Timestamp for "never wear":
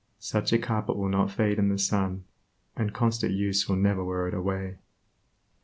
3.75-4.27